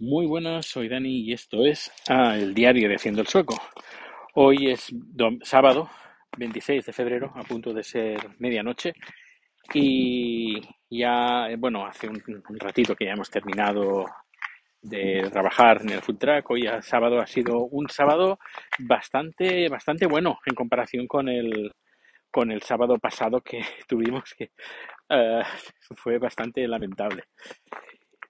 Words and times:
Muy 0.00 0.26
buenas, 0.26 0.66
soy 0.66 0.88
Dani 0.88 1.22
y 1.22 1.32
esto 1.32 1.64
es 1.64 1.90
ah, 2.08 2.36
el 2.36 2.54
diario 2.54 2.88
de 2.88 2.94
Haciendo 2.94 3.20
el 3.20 3.26
Sueco. 3.26 3.60
Hoy 4.34 4.70
es 4.70 4.94
sábado 5.42 5.90
26 6.36 6.86
de 6.86 6.92
febrero, 6.92 7.32
a 7.34 7.42
punto 7.42 7.74
de 7.74 7.82
ser 7.82 8.16
medianoche, 8.38 8.92
y 9.74 10.60
ya, 10.88 11.50
eh, 11.50 11.56
bueno, 11.56 11.84
hace 11.84 12.08
un, 12.08 12.22
ratito 12.60 12.94
que 12.94 13.06
ya 13.06 13.14
hemos 13.14 13.28
terminado 13.28 14.04
de 14.80 15.28
trabajar 15.32 15.82
en 15.82 15.90
el 15.90 16.00
food 16.00 16.18
truck. 16.18 16.48
Hoy 16.48 16.66
el 16.66 16.84
sábado 16.84 17.20
ha 17.20 17.26
sido 17.26 17.64
un 17.64 17.88
sábado 17.88 18.38
bastante, 18.78 19.68
bastante 19.68 20.06
bueno 20.06 20.38
en 20.46 20.54
comparación 20.54 21.08
con 21.08 21.28
el, 21.28 21.72
con 22.30 22.52
el 22.52 22.62
sábado 22.62 22.98
pasado 22.98 23.40
que 23.40 23.60
tuvimos, 23.88 24.32
que 24.38 24.52
uh, 25.10 25.42
fue 25.96 26.18
bastante 26.18 26.68
lamentable. 26.68 27.24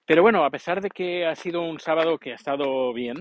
Pero 0.09 0.23
bueno, 0.23 0.43
a 0.43 0.49
pesar 0.49 0.81
de 0.81 0.89
que 0.89 1.27
ha 1.27 1.35
sido 1.35 1.61
un 1.61 1.79
sábado 1.79 2.17
que 2.17 2.31
ha 2.31 2.35
estado 2.35 2.91
bien, 2.93 3.17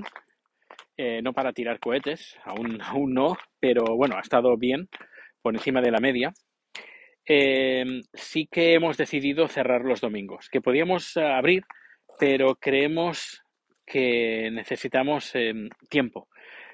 eh, 0.97 1.21
no 1.21 1.35
para 1.35 1.53
tirar 1.53 1.81
cohetes, 1.81 2.39
aún, 2.47 2.81
aún 2.83 3.13
no, 3.13 3.37
pero 3.61 3.95
bueno, 3.95 4.17
ha 4.17 4.21
estado 4.21 4.57
bien, 4.57 4.89
por 5.43 5.55
encima 5.55 5.83
de 5.83 5.91
la 5.91 6.01
media, 6.01 6.33
eh, 7.27 8.01
sí 8.15 8.49
que 8.51 8.73
hemos 8.73 8.97
decidido 8.97 9.49
cerrar 9.49 9.85
los 9.85 10.01
domingos, 10.01 10.49
que 10.49 10.63
podíamos 10.63 11.15
eh, 11.19 11.27
abrir, 11.27 11.65
pero 12.19 12.55
creemos 12.55 13.43
que 13.85 14.51
necesitamos 14.51 15.35
tiempo. 15.91 16.29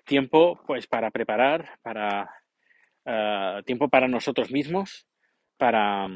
Tiempo 0.05 0.61
pues 0.65 0.87
para 0.87 1.11
preparar, 1.11 1.81
para 1.83 2.31
tiempo 3.65 3.89
para 3.89 4.07
nosotros 4.07 4.53
mismos, 4.53 5.09
para, 5.59 6.07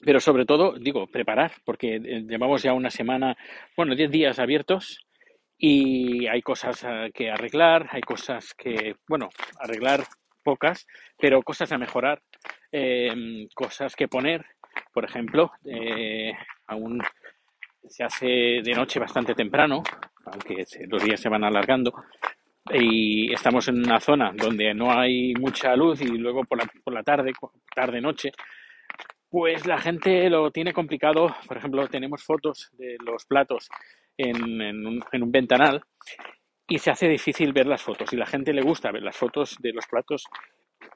pero 0.00 0.20
sobre 0.20 0.46
todo, 0.46 0.74
digo, 0.78 1.06
preparar, 1.06 1.52
porque 1.64 1.96
eh, 1.96 2.24
llevamos 2.28 2.62
ya 2.62 2.72
una 2.72 2.90
semana, 2.90 3.36
bueno, 3.76 3.94
10 3.94 4.10
días 4.10 4.38
abiertos 4.38 5.06
y 5.58 6.26
hay 6.26 6.40
cosas 6.42 6.84
eh, 6.84 7.10
que 7.12 7.30
arreglar, 7.30 7.88
hay 7.90 8.00
cosas 8.00 8.54
que, 8.54 8.96
bueno, 9.08 9.28
arreglar 9.58 10.04
pocas, 10.42 10.86
pero 11.18 11.42
cosas 11.42 11.70
a 11.72 11.78
mejorar, 11.78 12.22
em, 12.72 13.46
cosas 13.54 13.94
que 13.94 14.08
poner, 14.08 14.44
por 14.92 15.04
ejemplo, 15.04 15.52
eh, 15.64 16.32
aún 16.66 17.00
se 17.86 18.04
hace 18.04 18.26
de 18.62 18.72
noche 18.74 18.98
bastante 18.98 19.34
temprano, 19.34 19.82
aunque 20.24 20.64
los 20.88 21.04
días 21.04 21.20
se 21.20 21.28
van 21.28 21.44
alargando, 21.44 21.92
y 22.72 23.32
estamos 23.32 23.68
en 23.68 23.78
una 23.78 24.00
zona 24.00 24.32
donde 24.34 24.72
no 24.74 24.92
hay 24.92 25.34
mucha 25.34 25.74
luz 25.74 26.00
y 26.00 26.06
luego 26.06 26.44
por 26.44 26.58
la, 26.58 26.70
por 26.84 26.94
la 26.94 27.02
tarde, 27.02 27.32
tarde-noche, 27.74 28.32
pues 29.30 29.64
la 29.64 29.78
gente 29.78 30.28
lo 30.28 30.50
tiene 30.50 30.72
complicado. 30.72 31.34
Por 31.46 31.56
ejemplo, 31.56 31.86
tenemos 31.88 32.22
fotos 32.22 32.68
de 32.72 32.96
los 33.04 33.24
platos 33.24 33.68
en, 34.16 34.86
un, 34.86 35.32
ventanal 35.32 35.80
y 36.68 36.78
se 36.78 36.90
hace 36.90 37.08
difícil 37.08 37.52
ver 37.52 37.66
las 37.66 37.82
fotos. 37.82 38.12
Y 38.12 38.16
la 38.16 38.26
gente 38.26 38.52
le 38.52 38.62
gusta 38.62 38.90
ver 38.90 39.02
las 39.02 39.16
fotos 39.16 39.56
de 39.60 39.72
los 39.72 39.86
platos 39.86 40.24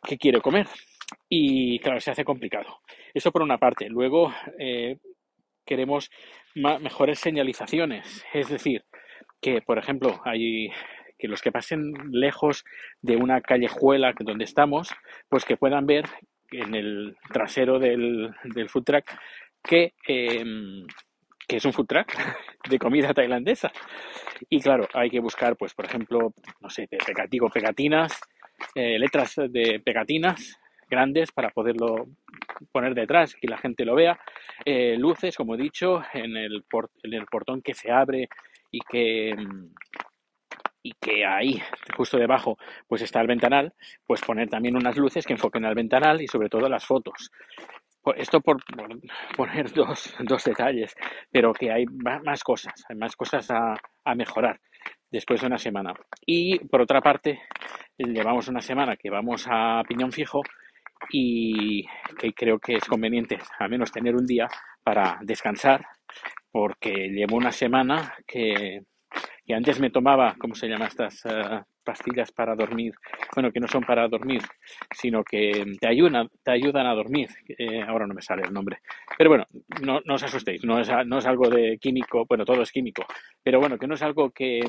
que 0.03 0.19
quiere 0.19 0.41
comer. 0.41 0.67
Y 1.29 1.79
claro, 1.79 2.01
se 2.01 2.11
hace 2.11 2.25
complicado. 2.25 2.81
Eso 3.15 3.31
por 3.31 3.43
una 3.43 3.59
parte. 3.59 3.89
Luego 3.89 4.33
eh, 4.59 4.99
queremos 5.65 6.11
mejores 6.57 7.21
señalizaciones. 7.21 8.25
Es 8.33 8.49
decir, 8.49 8.85
que 9.41 9.63
por 9.63 9.79
ejemplo 9.79 10.21
hay 10.25 10.71
que 11.17 11.29
los 11.29 11.41
que 11.41 11.53
pasen 11.53 11.93
lejos 12.11 12.65
de 13.01 13.17
una 13.17 13.41
callejuela 13.41 14.13
donde 14.19 14.45
estamos, 14.45 14.91
pues 15.29 15.45
que 15.45 15.57
puedan 15.57 15.87
ver 15.87 16.07
en 16.61 16.75
el 16.75 17.17
trasero 17.33 17.79
del, 17.79 18.31
del 18.45 18.69
food 18.69 18.85
truck 18.85 19.11
que, 19.63 19.95
em, 20.07 20.87
que 21.47 21.57
es 21.57 21.65
un 21.65 21.73
food 21.73 21.87
truck 21.87 22.09
de 22.69 22.79
comida 22.79 23.15
tailandesa. 23.15 23.73
Y 24.49 24.61
claro, 24.61 24.87
hay 24.95 25.11
que 25.11 25.21
buscar, 25.21 25.57
pues, 25.57 25.75
por 25.75 25.87
ejemplo, 25.87 26.33
no 26.61 26.71
sé, 26.71 26.89
digo, 27.31 27.49
pegatinas, 27.49 28.21
eh, 28.75 28.99
letras 28.99 29.35
de 29.49 29.81
pegatinas 29.85 30.59
grandes 30.89 31.33
para 31.33 31.51
poderlo 31.51 32.07
poner 32.71 32.95
detrás, 32.95 33.35
que 33.35 33.49
la 33.49 33.59
gente 33.59 33.85
lo 33.85 33.95
vea, 33.95 34.19
eh, 34.65 34.97
luces, 34.99 35.37
como 35.37 35.55
he 35.55 35.59
dicho, 35.59 36.03
en 36.13 36.37
el, 36.37 36.65
en 37.03 37.15
el 37.15 37.27
portón 37.27 37.63
que 37.63 37.75
se 37.75 37.91
abre 37.91 38.29
y 38.71 38.81
que, 38.81 39.31
em, 39.31 39.71
y 40.85 40.93
que 41.01 41.25
ahí, 41.25 41.61
justo 41.97 42.19
debajo, 42.19 42.59
pues 42.87 43.01
está 43.01 43.21
el 43.23 43.27
ventanal, 43.27 43.73
pues 44.07 44.21
poner 44.21 44.51
también 44.51 44.77
unas 44.77 44.97
luces 44.99 45.27
que 45.27 45.33
enfoquen 45.33 45.65
al 45.65 45.75
ventanal 45.75 46.21
y 46.21 46.29
sobre 46.29 46.51
todo 46.51 46.69
las 46.69 46.85
fotos. 46.85 47.31
Esto 48.17 48.43
por, 48.43 48.63
poner 49.35 49.73
dos, 49.73 50.15
dos, 50.21 50.45
detalles, 50.45 50.95
pero 51.31 51.55
que 51.55 51.73
hay 51.73 51.87
más 51.87 52.45
cosas, 52.45 52.75
hay 52.91 52.97
más 52.97 53.17
cosas 53.17 53.51
a, 53.51 53.75
a 54.05 54.15
mejorar 54.15 54.61
después 55.11 55.41
de 55.41 55.47
una 55.47 55.57
semana. 55.57 55.95
Y 56.27 56.59
por 56.67 56.83
otra 56.83 57.01
parte, 57.01 57.41
llevamos 57.97 58.49
una 58.49 58.61
semana 58.61 58.97
que 58.97 59.09
vamos 59.09 59.47
a 59.49 59.83
piñón 59.89 60.13
fijo 60.13 60.43
y 61.11 61.87
que 62.19 62.35
creo 62.35 62.59
que 62.59 62.77
es 62.77 62.85
conveniente 62.85 63.39
al 63.59 63.71
menos 63.71 63.91
tener 63.91 64.15
un 64.15 64.27
día 64.27 64.49
para 64.83 65.19
descansar, 65.23 65.87
porque 66.53 67.09
llevo 67.09 67.39
una 67.39 67.53
semana 67.53 68.15
que 68.27 68.83
y 69.47 69.53
antes 69.53 69.79
me 69.79 69.91
tomaba, 69.91 70.35
¿cómo 70.39 70.55
se 70.55 70.69
llama 70.69 70.87
estas 70.87 71.25
eh, 71.27 71.63
pastillas 71.85 72.33
para 72.33 72.55
dormir? 72.55 72.95
Bueno, 73.35 73.53
que 73.53 73.61
no 73.61 73.69
son 73.69 73.83
para 73.83 74.09
dormir, 74.09 74.41
sino 74.91 75.23
que 75.23 75.77
te 75.79 75.87
ayudan, 75.87 76.31
te 76.43 76.53
ayudan 76.53 76.87
a 76.87 76.95
dormir. 76.95 77.29
Eh, 77.59 77.83
ahora 77.83 78.07
no 78.07 78.15
me 78.15 78.23
sale 78.23 78.43
el 78.43 78.53
nombre. 78.53 78.79
Pero 79.19 79.31
bueno, 79.31 79.47
no, 79.83 80.01
no 80.05 80.15
os 80.15 80.23
asustéis, 80.23 80.65
no 80.65 80.81
es, 80.81 80.91
no 81.07 81.19
es 81.19 81.27
algo 81.27 81.51
de 81.51 81.79
químico, 81.79 82.25
bueno, 82.27 82.45
todo 82.45 82.63
es 82.63 82.73
químico, 82.73 83.05
pero 83.43 83.61
bueno, 83.61 83.79
que 83.79 83.87
no 83.87 83.95
es 83.95 84.03
algo 84.03 84.31
que, 84.31 84.61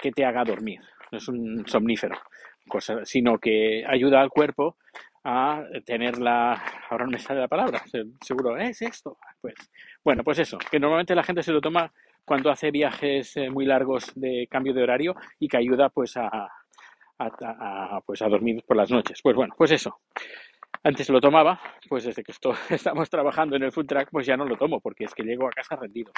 que 0.00 0.12
te 0.12 0.24
haga 0.24 0.44
dormir, 0.44 0.80
no 1.10 1.18
es 1.18 1.28
un 1.28 1.66
somnífero, 1.66 2.16
cosa, 2.66 3.04
sino 3.04 3.38
que 3.38 3.84
ayuda 3.86 4.22
al 4.22 4.30
cuerpo 4.30 4.76
a 5.24 5.62
tener 5.84 6.18
la, 6.18 6.52
ahora 6.90 7.04
no 7.04 7.12
me 7.12 7.18
sale 7.18 7.40
la 7.40 7.48
palabra, 7.48 7.82
seguro, 8.20 8.56
es 8.56 8.82
esto, 8.82 9.18
pues, 9.40 9.54
bueno, 10.02 10.24
pues 10.24 10.38
eso, 10.40 10.58
que 10.58 10.80
normalmente 10.80 11.14
la 11.14 11.22
gente 11.22 11.42
se 11.42 11.52
lo 11.52 11.60
toma 11.60 11.92
cuando 12.24 12.50
hace 12.50 12.70
viajes 12.70 13.36
eh, 13.36 13.50
muy 13.50 13.64
largos 13.64 14.12
de 14.14 14.46
cambio 14.50 14.72
de 14.74 14.82
horario 14.82 15.14
y 15.38 15.48
que 15.48 15.56
ayuda 15.56 15.88
pues 15.88 16.16
a, 16.16 16.48
pues 18.06 18.22
a 18.22 18.28
dormir 18.28 18.62
por 18.66 18.76
las 18.76 18.90
noches. 18.90 19.20
Pues 19.22 19.36
bueno, 19.36 19.54
pues 19.56 19.70
eso. 19.72 20.00
Antes 20.84 21.08
lo 21.10 21.20
tomaba, 21.20 21.60
pues 21.88 22.04
desde 22.04 22.24
que 22.24 22.32
estamos 22.70 23.08
trabajando 23.08 23.54
en 23.54 23.62
el 23.62 23.72
food 23.72 23.86
truck, 23.86 24.08
pues 24.10 24.26
ya 24.26 24.36
no 24.36 24.44
lo 24.44 24.56
tomo, 24.56 24.80
porque 24.80 25.04
es 25.04 25.14
que 25.14 25.22
llego 25.22 25.46
a 25.46 25.50
casa 25.50 25.76
rendido. 25.76 26.12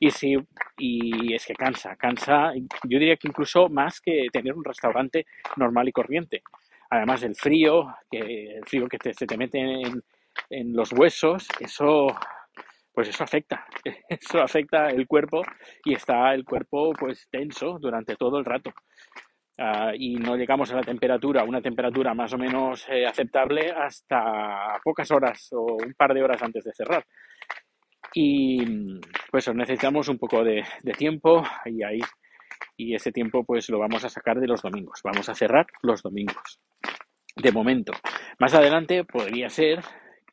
Y 0.00 0.10
sí, 0.10 0.36
y 0.76 1.34
es 1.34 1.46
que 1.46 1.54
cansa, 1.54 1.94
cansa, 1.94 2.52
yo 2.54 2.98
diría 2.98 3.16
que 3.16 3.28
incluso 3.28 3.68
más 3.68 4.00
que 4.00 4.26
tener 4.32 4.54
un 4.54 4.64
restaurante 4.64 5.26
normal 5.56 5.88
y 5.88 5.92
corriente. 5.92 6.42
Además 6.90 7.22
el 7.22 7.36
frío, 7.36 7.94
que 8.10 8.56
el 8.56 8.64
frío 8.66 8.88
que 8.88 8.98
se 9.12 9.26
te 9.26 9.36
mete 9.36 9.60
en, 9.60 10.02
en 10.50 10.72
los 10.74 10.92
huesos, 10.92 11.46
eso 11.60 12.08
pues 12.98 13.10
eso 13.10 13.22
afecta, 13.22 13.64
eso 14.08 14.40
afecta 14.40 14.88
el 14.88 15.06
cuerpo 15.06 15.42
y 15.84 15.94
está 15.94 16.34
el 16.34 16.44
cuerpo 16.44 16.92
pues 16.98 17.28
tenso 17.30 17.78
durante 17.78 18.16
todo 18.16 18.40
el 18.40 18.44
rato. 18.44 18.72
Ah, 19.56 19.92
y 19.96 20.16
no 20.16 20.36
llegamos 20.36 20.72
a 20.72 20.74
la 20.74 20.82
temperatura, 20.82 21.44
una 21.44 21.62
temperatura 21.62 22.12
más 22.12 22.32
o 22.32 22.38
menos 22.38 22.88
eh, 22.88 23.06
aceptable 23.06 23.70
hasta 23.70 24.80
pocas 24.82 25.08
horas 25.12 25.48
o 25.52 25.76
un 25.80 25.94
par 25.94 26.12
de 26.12 26.24
horas 26.24 26.42
antes 26.42 26.64
de 26.64 26.72
cerrar. 26.72 27.04
Y 28.14 28.98
pues 29.30 29.46
necesitamos 29.54 30.08
un 30.08 30.18
poco 30.18 30.42
de, 30.42 30.64
de 30.82 30.92
tiempo 30.94 31.44
y 31.66 31.84
ahí 31.84 32.00
y 32.76 32.96
ese 32.96 33.12
tiempo 33.12 33.44
pues 33.44 33.70
lo 33.70 33.78
vamos 33.78 34.04
a 34.04 34.08
sacar 34.08 34.40
de 34.40 34.48
los 34.48 34.60
domingos. 34.60 35.02
Vamos 35.04 35.28
a 35.28 35.36
cerrar 35.36 35.68
los 35.82 36.02
domingos. 36.02 36.58
De 37.36 37.52
momento. 37.52 37.92
Más 38.40 38.54
adelante 38.54 39.04
podría 39.04 39.50
ser, 39.50 39.84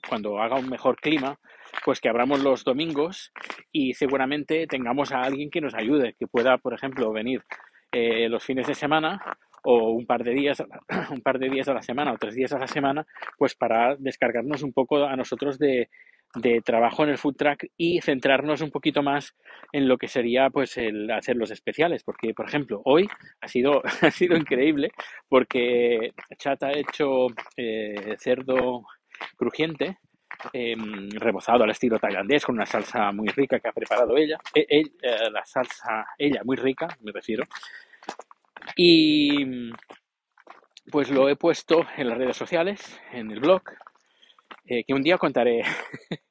cuando 0.09 0.40
haga 0.40 0.56
un 0.56 0.68
mejor 0.68 0.96
clima, 0.96 1.38
pues 1.85 2.01
que 2.01 2.09
abramos 2.09 2.41
los 2.41 2.63
domingos 2.63 3.31
y 3.72 3.94
seguramente 3.94 4.66
tengamos 4.66 5.12
a 5.12 5.22
alguien 5.22 5.51
que 5.51 5.62
nos 5.62 5.75
ayude, 5.75 6.15
que 6.18 6.25
pueda, 6.25 6.57
por 6.57 6.74
ejemplo, 6.74 7.13
venir 7.13 7.44
eh, 7.92 8.27
los 8.27 8.44
fines 8.44 8.65
de 8.65 8.74
semana 8.74 9.21
o 9.63 9.92
un 9.92 10.07
par 10.07 10.24
de 10.24 10.33
días 10.33 10.63
un 11.12 11.21
par 11.21 11.38
de 11.38 11.48
días 11.48 11.68
a 11.68 11.75
la 11.75 11.83
semana 11.83 12.12
o 12.12 12.18
tres 12.18 12.33
días 12.33 12.51
a 12.54 12.60
la 12.60 12.68
semana 12.68 13.06
pues 13.38 13.56
para 13.56 13.95
descargarnos 13.98 14.63
un 14.63 14.74
poco 14.74 15.06
a 15.06 15.15
nosotros 15.15 15.60
de, 15.60 15.88
trabajo 16.65 17.04
en 17.04 17.12
el 17.12 17.18
food 17.18 17.36
track 17.36 17.68
y 17.77 18.01
centrarnos 18.01 18.62
un 18.62 18.69
poquito 18.71 19.01
más 19.01 19.36
en 19.71 19.88
lo 19.88 19.98
que 19.98 20.07
sería 20.07 20.50
pues 20.50 20.77
el 20.77 21.10
hacer 21.12 21.38
los 21.38 21.51
especiales. 21.51 22.04
Porque 22.04 22.33
por 22.33 22.48
ejemplo 22.48 22.81
hoy 22.83 23.07
ha 23.42 23.48
sido 23.48 23.83
ha 24.01 24.10
sido 24.10 24.36
increíble 24.36 24.89
porque 25.30 26.13
Chat 26.38 26.63
ha 26.63 26.71
hecho 26.71 27.27
eh, 27.56 28.15
cerdo 28.18 28.81
crujiente 29.38 30.00
Em, 30.54 31.10
rebozado 31.12 31.64
al 31.64 31.70
estilo 31.70 32.00
tailandés 32.00 32.46
con 32.46 32.56
una 32.56 32.66
salsa 32.66 33.12
muy 33.12 33.28
rica 33.30 33.60
que 33.60 33.68
ha 33.68 33.74
preparado 33.74 34.18
ella, 34.18 34.38
e, 34.54 34.66
e, 34.70 34.82
eh, 35.02 35.30
la 35.32 35.46
salsa 35.46 36.06
ella 36.18 36.42
muy 36.44 36.56
rica, 36.58 36.88
me 37.02 37.12
refiero. 37.12 37.46
Y 38.76 39.72
pues 40.92 41.10
lo 41.10 41.30
he 41.30 41.36
puesto 41.36 41.86
en 41.98 42.10
las 42.10 42.18
redes 42.18 42.38
sociales, 42.38 43.00
en 43.12 43.32
el 43.32 43.40
blog, 43.40 43.64
eh, 44.66 44.84
que 44.84 44.94
un 44.94 45.02
día 45.02 45.18
contaré 45.18 45.62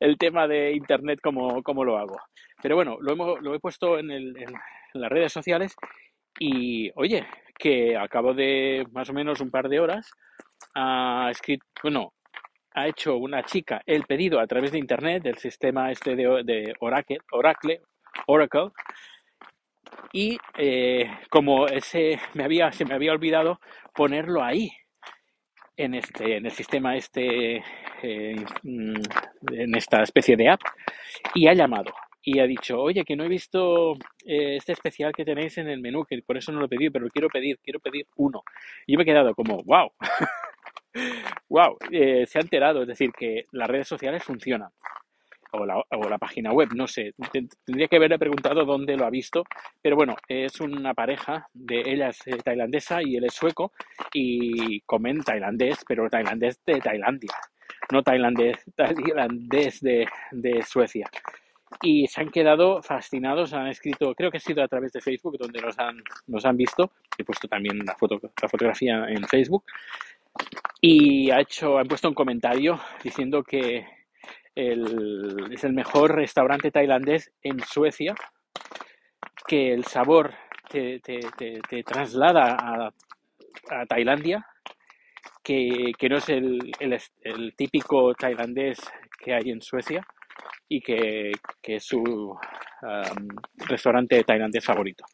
el 0.00 0.16
tema 0.18 0.46
de 0.46 0.72
Internet, 0.72 1.20
cómo, 1.22 1.62
cómo 1.62 1.84
lo 1.84 1.98
hago. 1.98 2.18
Pero 2.62 2.76
bueno, 2.76 2.98
lo, 3.00 3.12
hemos, 3.12 3.40
lo 3.40 3.54
he 3.54 3.60
puesto 3.60 3.98
en, 3.98 4.10
el, 4.10 4.36
en 4.36 4.52
las 4.94 5.10
redes 5.10 5.32
sociales 5.32 5.74
y, 6.38 6.90
oye, 6.94 7.26
que 7.58 7.96
a 7.96 8.08
cabo 8.08 8.34
de 8.34 8.86
más 8.92 9.08
o 9.10 9.12
menos 9.12 9.40
un 9.40 9.50
par 9.50 9.68
de 9.68 9.80
horas 9.80 10.10
ha 10.74 11.28
escrito, 11.30 11.64
bueno, 11.82 12.12
ha 12.74 12.86
hecho 12.86 13.16
una 13.16 13.42
chica 13.42 13.82
el 13.86 14.04
pedido 14.04 14.40
a 14.40 14.46
través 14.46 14.72
de 14.72 14.78
internet 14.78 15.22
del 15.22 15.38
sistema 15.38 15.90
este 15.90 16.16
de, 16.16 16.74
Oracle, 16.80 17.18
Oracle, 17.32 17.80
Oracle. 18.26 18.70
Y 20.12 20.38
eh, 20.56 21.10
como 21.30 21.66
ese 21.66 22.18
me 22.34 22.44
había, 22.44 22.72
se 22.72 22.84
me 22.84 22.94
había 22.94 23.12
olvidado 23.12 23.60
ponerlo 23.94 24.42
ahí 24.42 24.70
en 25.76 25.94
este 25.94 26.36
en 26.36 26.46
el 26.46 26.52
sistema 26.52 26.96
este 26.96 27.62
eh, 28.02 28.44
mm, 28.62 29.02
en 29.52 29.74
esta 29.74 30.02
especie 30.02 30.36
de 30.36 30.48
app. 30.48 30.60
Y 31.34 31.46
ha 31.48 31.54
llamado 31.54 31.92
y 32.22 32.38
ha 32.38 32.46
dicho 32.46 32.80
oye 32.80 33.04
que 33.04 33.16
no 33.16 33.24
he 33.24 33.28
visto 33.28 33.94
eh, 34.24 34.56
este 34.56 34.72
especial 34.72 35.12
que 35.12 35.24
tenéis 35.24 35.58
en 35.58 35.68
el 35.68 35.80
menú 35.80 36.04
que 36.04 36.22
por 36.22 36.36
eso 36.36 36.52
no 36.52 36.60
lo 36.60 36.68
pedido 36.68 36.92
pero 36.92 37.08
quiero 37.08 37.28
pedir 37.28 37.58
quiero 37.62 37.80
pedir 37.80 38.06
uno 38.16 38.42
y 38.86 38.92
yo 38.92 38.96
me 38.96 39.02
he 39.02 39.06
quedado 39.06 39.34
como 39.34 39.62
wow 39.64 39.90
wow 41.48 41.76
se 41.90 42.38
ha 42.38 42.42
enterado 42.42 42.82
es 42.82 42.88
decir 42.88 43.10
que 43.12 43.46
las 43.52 43.68
redes 43.68 43.88
sociales 43.88 44.22
funcionan 44.22 44.70
o 45.52 46.08
la, 46.08 46.18
página 46.18 46.52
web, 46.52 46.70
no 46.74 46.86
sé. 46.86 47.14
Tendría 47.66 47.88
que 47.88 47.96
haberle 47.96 48.18
preguntado 48.18 48.64
dónde 48.64 48.96
lo 48.96 49.04
ha 49.04 49.10
visto, 49.10 49.44
pero 49.82 49.96
bueno, 49.96 50.16
es 50.28 50.60
una 50.60 50.94
pareja 50.94 51.46
de 51.52 51.80
ella 51.80 52.08
es 52.08 52.26
eh, 52.26 52.38
tailandesa 52.42 53.02
y 53.02 53.16
él 53.16 53.24
es 53.24 53.34
sueco 53.34 53.72
y 54.14 54.80
comen 54.82 55.22
tailandés, 55.22 55.84
pero 55.86 56.08
tailandés 56.08 56.58
de 56.64 56.80
Tailandia, 56.80 57.34
no 57.92 58.02
tailandés, 58.02 58.64
tailandés 58.76 59.80
de, 59.80 60.06
de 60.30 60.62
Suecia. 60.62 61.08
Y 61.80 62.06
se 62.06 62.20
han 62.20 62.30
quedado 62.30 62.82
fascinados, 62.82 63.52
han 63.54 63.66
escrito, 63.68 64.14
creo 64.14 64.30
que 64.30 64.36
ha 64.36 64.40
sido 64.40 64.62
a 64.62 64.68
través 64.68 64.92
de 64.92 65.00
Facebook 65.00 65.38
donde 65.38 65.60
nos 65.60 65.78
han, 65.78 66.02
nos 66.26 66.44
han 66.44 66.56
visto, 66.56 66.92
he 67.16 67.24
puesto 67.24 67.48
también 67.48 67.78
la, 67.78 67.94
foto, 67.94 68.20
la 68.22 68.48
fotografía 68.48 69.06
en 69.08 69.24
Facebook, 69.24 69.64
y 70.80 71.30
ha 71.30 71.40
hecho, 71.40 71.78
han 71.78 71.86
puesto 71.86 72.08
un 72.08 72.14
comentario 72.14 72.80
diciendo 73.04 73.42
que 73.42 73.86
es 74.54 75.64
el 75.64 75.72
mejor 75.72 76.14
restaurante 76.14 76.70
tailandés 76.70 77.32
en 77.42 77.60
Suecia, 77.60 78.14
que 79.46 79.72
el 79.72 79.84
sabor 79.84 80.34
te, 80.68 81.00
traslada 81.84 82.56
a, 82.58 82.92
a, 83.70 83.86
Tailandia, 83.86 84.44
que, 85.42 85.92
que 85.98 86.08
no 86.08 86.16
es 86.16 86.28
el, 86.28 86.72
el, 86.80 87.54
típico 87.56 88.14
tailandés 88.14 88.78
que 89.18 89.34
hay 89.34 89.50
en 89.50 89.60
Suecia 89.60 90.04
y 90.68 90.80
que, 90.80 91.32
que 91.60 91.76
es 91.76 91.84
su 91.84 92.36
restaurante 93.56 94.24
tailandés 94.24 94.64
favorito. 94.64 95.04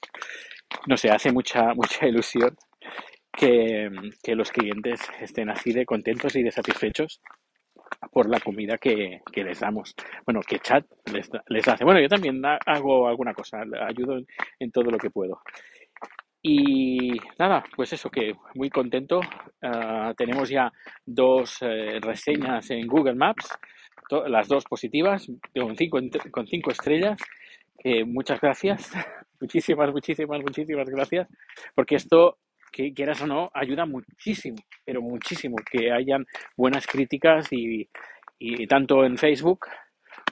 No 0.87 0.97
sé, 0.97 1.11
hace 1.11 1.33
mucha, 1.33 1.75
mucha 1.75 2.07
ilusión 2.07 2.57
que, 3.39 4.35
los 4.35 4.51
clientes 4.51 5.01
estén 5.21 5.51
así 5.51 5.73
de 5.73 5.87
contentos 5.87 6.35
y 6.37 6.43
de 6.43 6.51
satisfechos 6.51 7.21
por 8.13 8.29
la 8.29 8.41
comida 8.41 8.79
que, 8.79 9.21
les 9.35 9.61
damos. 9.61 9.95
Bueno, 10.27 10.41
que 10.41 10.59
chat 10.59 10.85
les, 11.13 11.69
hace. 11.69 11.85
Bueno, 11.85 12.01
yo 12.01 12.09
también 12.09 12.43
hago 12.45 13.09
alguna 13.09 13.33
cosa, 13.33 13.63
ayudo 13.87 14.19
en, 14.19 14.27
en, 14.59 14.71
todo 14.71 14.91
lo 14.91 14.99
que 14.99 15.11
puedo. 15.11 15.41
Y 16.43 17.19
nada, 17.39 17.65
pues 17.75 17.93
eso, 17.93 18.11
que 18.11 18.35
muy 18.55 18.71
contento. 18.71 19.21
Uh, 19.63 20.15
tenemos 20.17 20.49
ya 20.49 20.73
dos 21.05 21.61
uh, 21.63 22.01
reseñas 22.01 22.71
en 22.71 22.87
Google 22.87 23.15
Maps, 23.15 23.59
las 24.27 24.49
dos 24.49 24.65
positivas, 24.65 25.31
con 25.55 25.77
cinco, 25.77 25.99
con 26.31 26.47
cinco 26.47 26.71
estrellas. 26.71 27.21
Eh, 27.85 28.05
muchas 28.05 28.41
gracias, 28.41 28.91
muchísimas, 29.41 29.93
muchísimas, 29.93 30.41
muchísimas 30.43 30.89
gracias, 30.89 31.29
porque 31.75 31.95
esto 31.95 32.39
que 32.71 32.93
quieras 32.93 33.21
o 33.23 33.27
no, 33.27 33.51
ayuda 33.55 33.87
muchísimo, 33.87 34.57
pero 34.85 35.03
muchísimo 35.03 35.57
que 35.71 35.93
hayan 35.93 36.27
buenas 36.57 36.87
críticas 36.87 37.49
y, 37.51 37.89
tanto 38.69 39.05
en 39.05 39.19
Facebook 39.19 39.67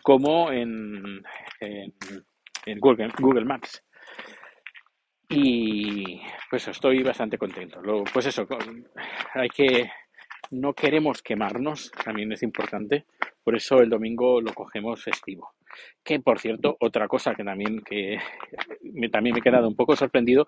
como 0.03 0.53
en, 0.53 1.23
en, 1.61 1.93
en 2.67 2.79
Google, 2.81 3.45
Maps. 3.45 3.83
Y 5.29 6.21
pues 6.49 6.69
estoy 6.69 7.03
bastante 7.03 7.37
contento. 7.37 7.81
Luego, 7.83 8.05
pues 8.13 8.27
eso, 8.27 8.47
hay 9.35 9.49
que, 9.49 9.91
no 10.53 10.73
queremos 10.73 11.21
quemarnos, 11.23 11.91
también 12.05 12.31
es 12.33 12.43
importante, 12.45 13.07
por 13.43 13.57
eso 13.57 13.79
el 13.79 13.91
domingo 13.91 14.41
lo 14.41 14.53
cogemos 14.55 15.03
festivo. 15.03 15.53
Que 16.03 16.21
por 16.21 16.39
cierto, 16.39 16.77
otra 16.81 17.09
cosa 17.09 17.35
que 17.35 17.45
también 17.45 17.81
que 17.81 18.19
también 19.13 19.35
me 19.35 19.41
he 19.41 19.43
quedado 19.43 19.69
un 19.69 19.77
poco 19.77 19.95
sorprendido 19.97 20.47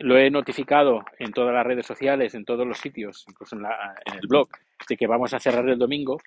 lo 0.00 0.16
he 0.16 0.30
notificado 0.30 1.04
en 1.18 1.32
todas 1.32 1.52
las 1.52 1.66
redes 1.66 1.86
sociales, 1.86 2.34
en 2.34 2.44
todos 2.44 2.66
los 2.66 2.78
sitios, 2.78 3.24
incluso 3.28 3.56
en, 3.56 3.62
la, 3.62 3.94
en 4.04 4.14
el 4.14 4.26
blog, 4.28 4.48
de 4.88 4.96
que 4.96 5.06
vamos 5.06 5.34
a 5.34 5.40
cerrar 5.40 5.68
el 5.68 5.78
domingo. 5.78 6.18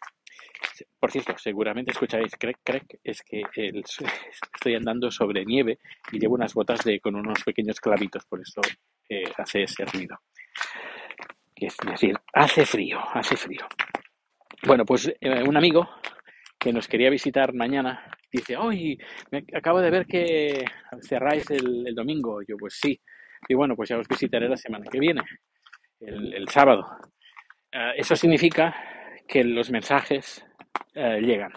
Por 1.00 1.12
cierto, 1.12 1.38
seguramente 1.38 1.92
escucharéis 1.92 2.36
crack, 2.38 2.60
crack, 2.64 3.00
es 3.04 3.22
que 3.22 3.44
estoy 4.54 4.76
andando 4.76 5.10
sobre 5.10 5.46
nieve 5.46 5.80
y 6.12 6.20
llevo 6.20 6.36
unas 6.36 6.54
botas 6.54 6.84
de, 6.84 7.00
con 7.00 7.16
unos 7.16 7.44
pequeños 7.44 7.80
clavitos, 7.80 8.26
por 8.26 8.42
eso 8.42 8.62
eh, 9.08 9.24
hace 9.38 9.64
ese 9.64 9.86
ruido. 9.86 10.20
Es 11.56 11.78
decir, 11.86 12.18
hace 12.34 12.66
frío, 12.66 13.00
hace 13.14 13.38
frío. 13.38 13.68
Bueno, 14.66 14.84
pues 14.84 15.14
eh, 15.22 15.44
un 15.44 15.56
amigo 15.56 15.88
que 16.60 16.74
nos 16.74 16.88
quería 16.88 17.10
visitar 17.10 17.54
mañana 17.54 18.06
dice, 18.32 18.58
hoy 18.58 18.98
me 19.32 19.44
acabo 19.54 19.80
de 19.80 19.92
ver 19.92 20.06
que 20.06 20.66
cerráis 21.02 21.50
el 21.52 21.94
domingo. 21.94 22.40
Yo, 22.48 22.58
pues 22.58 22.80
sí, 22.82 23.00
y 23.48 23.54
bueno, 23.54 23.76
pues 23.76 23.90
ya 23.90 23.98
os 23.98 24.08
visitaré 24.08 24.48
la 24.48 24.58
semana 24.58 24.86
que 24.90 25.00
viene, 25.00 25.22
el, 26.00 26.34
el 26.34 26.48
sábado. 26.50 26.86
Uh, 27.74 27.94
eso 27.96 28.16
significa 28.16 28.76
que 29.28 29.44
los 29.44 29.72
mensajes 29.72 30.46
uh, 30.96 31.20
llegan. 31.20 31.54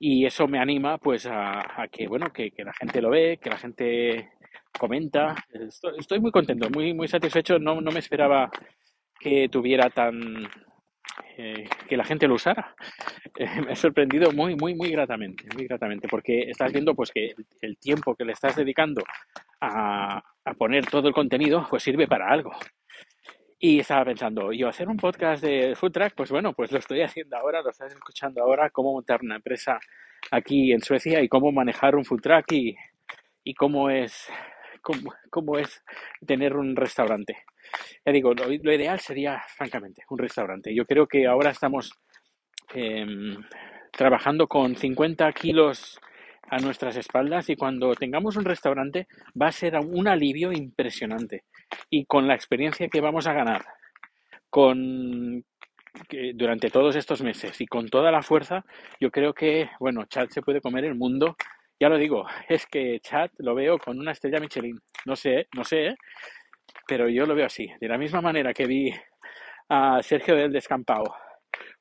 Y 0.00 0.26
eso 0.26 0.46
me 0.46 0.60
anima 0.60 0.98
pues 0.98 1.26
a, 1.26 1.82
a 1.82 1.88
que, 1.88 2.06
bueno, 2.06 2.32
que, 2.32 2.50
que, 2.50 2.64
la 2.64 2.72
gente 2.72 3.00
lo 3.00 3.10
ve, 3.10 3.38
que 3.40 3.50
la 3.50 3.58
gente 3.58 4.30
comenta. 4.78 5.34
Estoy, 5.50 5.98
estoy 5.98 6.20
muy 6.20 6.30
contento, 6.30 6.68
muy, 6.70 6.94
muy 6.94 7.08
satisfecho. 7.08 7.58
No, 7.58 7.80
no 7.80 7.90
me 7.90 7.98
esperaba 7.98 8.50
que 9.18 9.48
tuviera 9.48 9.90
tan, 9.90 10.48
eh, 11.36 11.68
que 11.88 11.96
la 11.96 12.04
gente 12.04 12.26
lo 12.26 12.34
usara. 12.34 12.74
Eh, 13.36 13.60
me 13.64 13.72
ha 13.72 13.76
sorprendido 13.76 14.32
muy, 14.32 14.56
muy, 14.56 14.74
muy 14.74 14.90
gratamente, 14.90 15.44
muy 15.54 15.68
gratamente, 15.68 16.08
porque 16.08 16.50
estás 16.50 16.72
viendo 16.72 16.92
pues 16.94 17.12
que 17.12 17.34
el 17.60 17.78
tiempo 17.78 18.16
que 18.16 18.24
le 18.24 18.32
estás 18.32 18.56
dedicando 18.56 19.04
a, 19.60 20.20
a 20.48 20.54
poner 20.54 20.86
todo 20.86 21.08
el 21.08 21.14
contenido, 21.14 21.66
pues 21.68 21.82
sirve 21.82 22.06
para 22.06 22.28
algo. 22.28 22.50
Y 23.58 23.80
estaba 23.80 24.04
pensando, 24.04 24.52
yo 24.52 24.68
hacer 24.68 24.88
un 24.88 24.96
podcast 24.96 25.42
de 25.42 25.74
food 25.74 25.92
track, 25.92 26.14
pues 26.16 26.30
bueno, 26.30 26.52
pues 26.52 26.70
lo 26.70 26.78
estoy 26.78 27.02
haciendo 27.02 27.36
ahora, 27.36 27.60
lo 27.60 27.70
estás 27.70 27.92
escuchando 27.92 28.42
ahora, 28.42 28.70
cómo 28.70 28.92
montar 28.92 29.20
una 29.22 29.36
empresa 29.36 29.80
aquí 30.30 30.72
en 30.72 30.80
Suecia 30.80 31.20
y 31.22 31.28
cómo 31.28 31.50
manejar 31.50 31.96
un 31.96 32.04
food 32.04 32.20
track 32.20 32.52
y, 32.52 32.76
y 33.42 33.54
cómo 33.54 33.90
es 33.90 34.28
cómo, 34.80 35.12
cómo, 35.30 35.58
es 35.58 35.82
tener 36.24 36.56
un 36.56 36.76
restaurante. 36.76 37.36
Ya 38.06 38.12
digo, 38.12 38.32
lo, 38.32 38.52
ideal 38.52 39.00
sería, 39.00 39.42
francamente, 39.56 40.04
un 40.08 40.18
restaurante. 40.18 40.74
Yo 40.74 40.86
creo 40.86 41.06
que 41.06 41.26
ahora 41.26 41.50
estamos 41.50 41.92
eh, 42.74 43.04
trabajando 43.92 44.46
con 44.46 44.76
50 44.76 45.32
kilos 45.32 45.98
a 46.50 46.58
nuestras 46.58 46.96
espaldas 46.96 47.48
y 47.50 47.56
cuando 47.56 47.94
tengamos 47.94 48.36
un 48.36 48.44
restaurante 48.44 49.06
va 49.40 49.48
a 49.48 49.52
ser 49.52 49.76
un 49.76 50.08
alivio 50.08 50.52
impresionante. 50.52 51.44
Y 51.90 52.04
con 52.06 52.26
la 52.26 52.34
experiencia 52.34 52.88
que 52.88 53.00
vamos 53.00 53.26
a 53.26 53.32
ganar 53.32 53.64
con 54.50 55.44
durante 56.34 56.70
todos 56.70 56.94
estos 56.96 57.22
meses 57.22 57.60
y 57.60 57.66
con 57.66 57.88
toda 57.88 58.12
la 58.12 58.22
fuerza 58.22 58.64
yo 59.00 59.10
creo 59.10 59.32
que 59.32 59.68
bueno 59.80 60.04
Chad 60.04 60.28
se 60.28 60.42
puede 60.42 60.60
comer 60.60 60.84
el 60.84 60.94
mundo. 60.94 61.36
Ya 61.80 61.88
lo 61.88 61.96
digo 61.96 62.26
es 62.48 62.66
que 62.66 63.00
Chad 63.00 63.30
lo 63.38 63.54
veo 63.54 63.78
con 63.78 63.98
una 63.98 64.12
estrella 64.12 64.40
Michelin. 64.40 64.78
No 65.06 65.16
sé 65.16 65.48
no 65.54 65.64
sé 65.64 65.88
¿eh? 65.88 65.96
pero 66.86 67.08
yo 67.08 67.26
lo 67.26 67.34
veo 67.34 67.46
así. 67.46 67.68
De 67.80 67.88
la 67.88 67.98
misma 67.98 68.20
manera 68.20 68.54
que 68.54 68.66
vi 68.66 68.92
a 69.68 70.02
Sergio 70.02 70.34
del 70.34 70.52
Descampado 70.52 71.14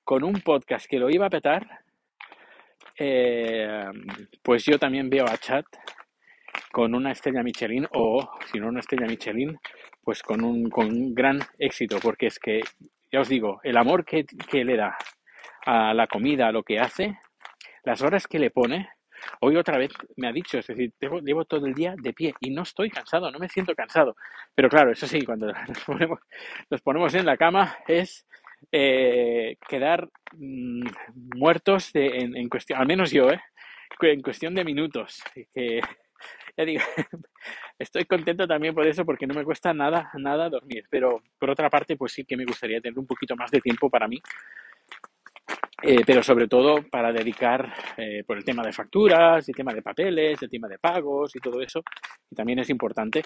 con 0.04 0.24
un 0.24 0.42
podcast 0.42 0.86
que 0.90 1.00
lo 1.00 1.10
iba 1.10 1.26
a 1.26 1.30
petar 1.30 1.82
eh, 2.98 3.86
pues 4.42 4.66
yo 4.66 4.78
también 4.80 5.10
veo 5.10 5.26
a 5.26 5.38
Chat 5.38 5.66
con 6.72 6.96
una 6.96 7.12
estrella 7.12 7.44
Michelin 7.44 7.88
o, 7.94 8.30
si 8.52 8.60
no 8.60 8.68
una 8.68 8.80
estrella 8.80 9.08
Michelin, 9.08 9.58
pues 10.04 10.22
con 10.22 10.44
un, 10.44 10.70
con 10.70 10.88
un 10.88 11.14
gran 11.14 11.40
éxito, 11.60 12.00
porque 12.02 12.28
es 12.28 12.40
que, 12.40 12.62
ya 13.12 13.22
os 13.22 13.30
digo, 13.30 13.60
el 13.64 13.78
amor 13.78 14.06
que, 14.06 14.26
que 14.26 14.64
le 14.64 14.78
da 14.78 14.98
a 15.66 15.94
la 15.94 16.08
comida, 16.08 16.48
a 16.48 16.52
lo 16.52 16.64
que 16.64 16.80
hace, 16.80 17.20
las 17.84 18.02
horas 18.02 18.28
que 18.28 18.40
le 18.40 18.52
pone, 18.52 18.90
Hoy 19.42 19.56
otra 19.56 19.78
vez 19.78 19.92
me 20.16 20.28
ha 20.28 20.32
dicho, 20.32 20.60
es 20.60 20.68
decir, 20.68 20.94
llevo, 21.00 21.46
todo 21.46 21.66
el 21.66 21.74
día 21.74 21.96
de 21.98 22.14
pie 22.14 22.34
y 22.40 22.52
no 22.52 22.64
estoy 22.64 22.90
cansado, 22.90 23.32
no 23.32 23.40
me 23.40 23.50
siento 23.50 23.74
cansado. 23.76 24.16
Pero 24.56 24.70
claro, 24.70 24.92
eso 24.92 25.08
sí, 25.08 25.22
cuando 25.22 25.48
nos 26.70 26.82
ponemos 26.82 27.14
en 27.14 27.26
la 27.26 27.38
cama 27.38 27.78
es 27.88 28.26
eh, 28.72 29.58
quedar 29.68 30.10
mm, 30.34 30.88
muertos 31.36 31.92
en, 31.94 32.50
cuestión, 32.50 32.80
al 32.80 32.88
menos 32.88 33.12
yo, 33.12 33.30
¿eh? 33.30 33.40
en 34.02 34.22
cuestión 34.22 34.54
de 34.56 34.64
minutos. 34.64 35.24
Que, 35.54 35.82
ya 36.58 36.66
digo, 36.66 36.82
estoy 37.80 38.06
contento 38.06 38.48
también 38.48 38.74
por 38.74 38.88
eso 38.88 39.06
porque 39.06 39.28
no 39.28 39.34
me 39.34 39.44
cuesta 39.44 39.74
nada, 39.74 40.12
nada 40.16 40.50
dormir. 40.50 40.86
Pero 40.90 41.22
por 41.40 41.50
otra 41.50 41.70
parte, 41.70 41.96
pues 41.96 42.14
sí 42.14 42.26
que 42.26 42.38
me 42.38 42.46
gustaría 42.46 42.82
tener 42.82 42.98
un 42.98 43.08
poquito 43.08 43.36
más 43.36 43.52
de 43.52 43.62
tiempo 43.62 43.90
para 43.90 44.08
mí. 44.08 44.22
Eh, 45.84 46.02
pero 46.06 46.24
sobre 46.24 46.48
todo 46.48 46.82
para 46.90 47.12
dedicar 47.12 47.72
eh, 47.98 48.24
por 48.26 48.38
el 48.38 48.44
tema 48.44 48.64
de 48.64 48.74
facturas, 48.74 49.48
el 49.48 49.56
tema 49.56 49.74
de 49.74 49.84
papeles, 49.84 50.42
el 50.42 50.50
tema 50.50 50.68
de 50.68 50.80
pagos 50.80 51.36
y 51.36 51.40
todo 51.40 51.62
eso, 51.62 51.84
y 52.32 52.36
también 52.36 52.60
es 52.60 52.70
importante. 52.72 53.22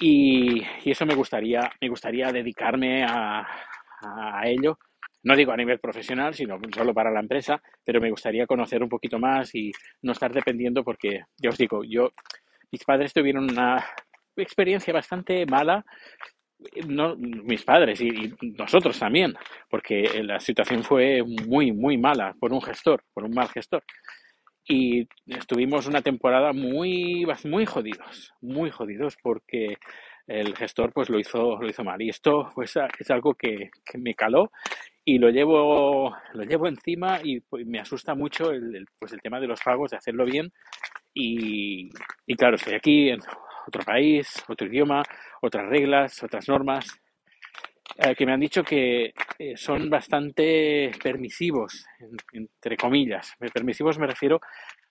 Y, 0.00 0.62
eso 0.84 1.06
me 1.06 1.14
gustaría, 1.14 1.70
me 1.80 1.88
gustaría 1.88 2.32
dedicarme 2.32 3.04
a, 3.04 3.46
a 4.02 4.42
ello 4.46 4.78
no 5.22 5.36
digo 5.36 5.52
a 5.52 5.56
nivel 5.56 5.78
profesional, 5.80 6.34
sino 6.34 6.58
solo 6.74 6.94
para 6.94 7.10
la 7.10 7.20
empresa, 7.20 7.60
pero 7.84 8.00
me 8.00 8.10
gustaría 8.10 8.46
conocer 8.46 8.82
un 8.82 8.88
poquito 8.88 9.18
más 9.18 9.54
y 9.54 9.72
no 10.02 10.12
estar 10.12 10.32
dependiendo 10.32 10.84
porque, 10.84 11.24
ya 11.36 11.50
os 11.50 11.58
digo, 11.58 11.82
yo, 11.84 12.12
mis 12.70 12.84
padres 12.84 13.12
tuvieron 13.12 13.50
una 13.50 13.84
experiencia 14.36 14.92
bastante 14.92 15.44
mala, 15.46 15.84
no, 16.86 17.14
mis 17.16 17.62
padres 17.64 18.00
y, 18.00 18.32
nosotros 18.56 18.98
también, 18.98 19.34
porque 19.68 20.22
la 20.22 20.40
situación 20.40 20.82
fue 20.82 21.22
muy, 21.22 21.72
muy 21.72 21.98
mala 21.98 22.34
por 22.38 22.52
un 22.52 22.62
gestor, 22.62 23.04
por 23.12 23.24
un 23.24 23.34
mal 23.34 23.48
gestor. 23.48 23.82
Y 24.70 25.08
estuvimos 25.26 25.86
una 25.86 26.02
temporada 26.02 26.52
muy, 26.52 27.26
muy 27.44 27.64
jodidos, 27.64 28.34
muy 28.40 28.70
jodidos, 28.70 29.16
porque 29.22 29.78
el 30.28 30.54
gestor 30.54 30.92
pues 30.92 31.08
lo 31.08 31.18
hizo, 31.18 31.56
lo 31.60 31.68
hizo 31.68 31.82
mal. 31.82 32.00
Y 32.00 32.10
esto 32.10 32.52
pues, 32.54 32.74
es 32.98 33.10
algo 33.10 33.34
que, 33.34 33.70
me 33.94 34.14
caló 34.14 34.52
y 35.04 35.18
lo 35.18 35.30
llevo, 35.30 36.14
lo 36.34 36.44
llevo 36.44 36.68
encima 36.68 37.18
y 37.22 37.40
pues, 37.40 37.66
me 37.66 37.80
asusta 37.80 38.14
mucho 38.14 38.50
el, 38.52 38.86
pues, 38.98 39.12
el 39.12 39.22
tema 39.22 39.40
de 39.40 39.46
los 39.46 39.60
pagos, 39.60 39.90
de 39.90 39.96
hacerlo 39.96 40.24
bien. 40.26 40.52
Y, 41.14 41.88
claro, 42.36 42.56
estoy 42.56 42.74
aquí 42.74 43.08
en 43.08 43.18
otro 43.66 43.82
país, 43.82 44.44
otro 44.48 44.68
idioma, 44.68 45.02
otras 45.42 45.66
reglas, 45.68 46.22
otras 46.22 46.46
normas, 46.48 46.86
eh, 47.96 48.14
que 48.14 48.24
me 48.24 48.32
han 48.32 48.40
dicho 48.40 48.62
que 48.62 49.12
eh, 49.38 49.56
son 49.56 49.90
bastante 49.90 50.92
permisivos, 51.02 51.84
entre 52.32 52.76
comillas. 52.76 53.34
Permisivos 53.52 53.98
me 53.98 54.06
refiero 54.06 54.40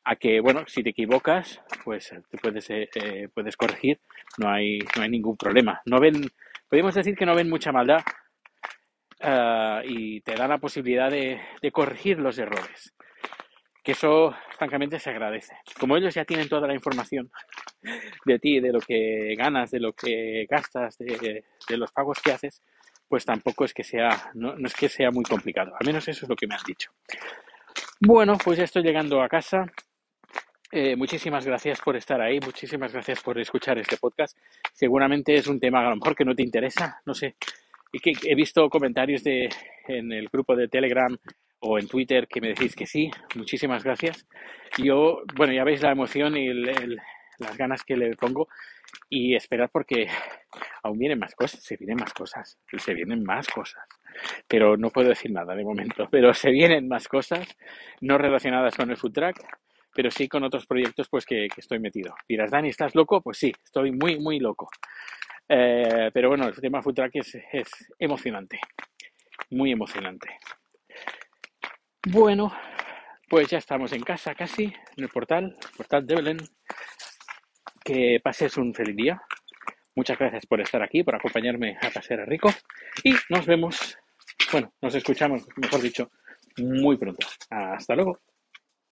a 0.10 0.16
que, 0.16 0.40
bueno, 0.40 0.64
si 0.68 0.84
te 0.84 0.92
equivocas, 0.92 1.62
pues 1.84 2.14
te 2.30 2.38
puedes, 2.38 2.70
eh, 2.70 2.90
eh, 2.96 3.28
puedes 3.34 3.58
corregir, 3.58 4.00
no 4.38 4.50
hay, 4.50 4.80
no 4.96 5.04
hay 5.04 5.10
ningún 5.10 5.36
problema. 5.36 5.82
No 5.86 6.00
ven, 6.00 6.32
podemos 6.70 6.96
decir 6.96 7.14
que 7.14 7.26
no 7.26 7.36
ven 7.36 7.50
mucha 7.50 7.74
maldad 7.74 8.00
ah, 9.22 9.82
y 9.84 10.22
te 10.22 10.34
dan 10.36 10.50
la 10.50 10.60
posibilidad 10.60 11.12
de, 11.12 11.42
de, 11.62 11.72
corregir 11.72 12.20
los 12.20 12.38
errores. 12.40 12.96
Que 13.84 13.92
eso, 13.92 14.34
francamente, 14.58 14.98
se 14.98 15.10
agradece. 15.10 15.58
Como 15.78 15.98
ellos 15.98 16.14
ya 16.14 16.24
tienen 16.24 16.48
toda 16.48 16.68
la 16.68 16.74
información 16.74 17.30
de 18.26 18.40
ti, 18.40 18.62
de 18.62 18.72
lo 18.72 18.80
que 18.80 19.36
ganas, 19.38 19.72
de 19.72 19.82
lo 19.82 19.92
que 19.92 20.46
gastas, 20.50 20.98
de, 21.00 21.44
de 21.68 21.78
los 21.78 21.92
pagos 21.92 22.20
que 22.24 22.32
haces, 22.32 22.64
pues 23.10 23.26
tampoco 23.26 23.66
es 23.66 23.74
que 23.74 23.84
sea, 23.84 24.32
no, 24.36 24.56
no 24.56 24.68
es 24.68 24.74
que 24.74 24.88
sea 24.88 25.12
muy 25.12 25.26
complicado. 25.26 25.74
Al 25.78 25.86
menos 25.86 26.08
eso 26.08 26.26
es 26.26 26.30
lo 26.30 26.36
que 26.38 26.48
me 26.48 26.56
han 26.56 26.64
dicho. 26.66 26.92
Bueno, 28.00 28.38
pues 28.38 28.58
ya 28.58 28.64
estoy 28.64 28.84
llegando 28.84 29.22
a 29.22 29.28
casa. 29.28 29.66
Eh, 30.70 30.98
muchísimas 30.98 31.46
gracias 31.46 31.80
por 31.80 31.96
estar 31.96 32.20
ahí, 32.20 32.42
muchísimas 32.42 32.92
gracias 32.92 33.22
por 33.22 33.40
escuchar 33.40 33.78
este 33.78 33.96
podcast. 33.96 34.38
Seguramente 34.74 35.34
es 35.36 35.48
un 35.48 35.62
tema 35.62 35.80
a 35.80 35.90
lo 35.90 35.96
mejor 35.96 36.14
que 36.14 36.26
no 36.26 36.36
te 36.36 36.44
interesa, 36.44 37.02
no 37.06 37.14
sé. 37.14 37.36
Y 37.94 38.00
que 38.00 38.12
he 38.30 38.36
visto 38.36 38.70
comentarios 38.70 39.24
de, 39.24 39.48
en 39.88 40.12
el 40.12 40.28
grupo 40.28 40.58
de 40.58 40.68
Telegram 40.68 41.18
o 41.60 41.80
en 41.80 41.88
Twitter 41.88 42.28
que 42.28 42.42
me 42.42 42.50
decís 42.50 42.76
que 42.76 42.86
sí, 42.86 43.10
muchísimas 43.36 43.84
gracias. 43.84 44.28
Yo, 44.78 45.22
bueno, 45.36 45.54
ya 45.54 45.64
veis 45.64 45.82
la 45.82 45.92
emoción 45.92 46.36
y 46.36 46.54
las 46.54 47.58
ganas 47.58 47.84
que 47.86 47.96
le 47.96 48.16
pongo 48.18 48.50
y 49.10 49.36
esperar 49.36 49.70
porque 49.72 50.08
aún 50.84 51.00
vienen 51.00 51.20
más 51.20 51.34
cosas, 51.34 51.64
se 51.64 51.78
vienen 51.78 51.98
más 51.98 52.14
cosas, 52.14 52.60
se 52.78 52.94
vienen 52.94 53.24
más 53.24 53.48
cosas. 53.48 53.86
Pero 54.50 54.76
no 54.76 54.90
puedo 54.90 55.10
decir 55.10 55.32
nada 55.32 55.56
de 55.56 55.64
momento, 55.64 56.10
pero 56.12 56.34
se 56.34 56.52
vienen 56.52 56.90
más 56.90 57.08
cosas 57.08 57.48
no 58.02 58.18
relacionadas 58.18 58.76
con 58.76 58.90
el 58.90 58.98
food 58.98 59.14
track 59.14 59.67
pero 59.94 60.12
sí 60.12 60.28
con 60.28 60.44
otros 60.44 60.66
proyectos 60.66 61.08
pues 61.10 61.26
que, 61.26 61.48
estoy 61.58 61.80
metido. 61.80 62.16
Dirás, 62.28 62.52
Dani, 62.52 62.70
¿estás 62.70 62.96
loco? 62.96 63.22
Pues 63.22 63.38
sí, 63.38 63.52
estoy 63.64 63.92
muy, 63.92 64.20
muy 64.20 64.40
loco. 64.40 64.70
Eh, 65.50 66.12
pero 66.14 66.30
bueno, 66.30 66.48
el 66.48 66.56
tema 66.56 66.82
Food 66.82 67.00
es, 67.14 67.38
emocionante, 67.98 68.60
muy 69.52 69.72
emocionante. 69.72 70.40
Bueno, 72.06 72.54
pues 73.30 73.50
ya 73.50 73.58
estamos 73.58 73.92
en 73.94 74.04
casa 74.04 74.36
casi, 74.36 74.66
en 74.66 75.04
el 75.04 75.10
portal, 75.10 75.58
portal 75.76 76.06
de 76.06 76.16
Belén. 76.16 76.38
Que 77.84 78.20
pases 78.22 78.58
un 78.58 78.74
feliz 78.74 78.96
día. 78.96 79.22
Muchas 79.96 80.20
gracias 80.20 80.46
por 80.46 80.62
estar 80.62 80.84
aquí, 80.84 81.04
por 81.04 81.16
acompañarme 81.16 81.78
a 81.82 81.90
pasear 81.90 82.20
a 82.20 82.26
Rico. 82.26 82.50
Y 83.04 83.16
nos 83.30 83.46
vemos, 83.46 83.98
bueno, 84.52 84.74
nos 84.82 84.94
escuchamos, 84.94 85.48
mejor 85.56 85.82
dicho, 85.82 86.12
muy 86.58 86.98
pronto. 86.98 87.26
Hasta 87.50 87.96
luego. 87.96 88.20